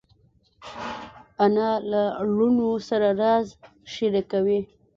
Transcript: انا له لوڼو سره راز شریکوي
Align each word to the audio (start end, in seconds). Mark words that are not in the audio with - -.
انا 1.43 1.69
له 1.91 2.03
لوڼو 2.35 2.71
سره 2.89 3.09
راز 3.21 3.47
شریکوي 3.93 4.59